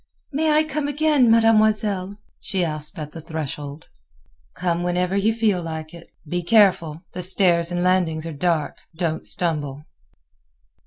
[0.31, 3.85] "May I come again, Mademoiselle?" she asked at the threshold.
[4.55, 6.09] "Come whenever you feel like it.
[6.27, 9.85] Be careful; the stairs and landings are dark; don't stumble."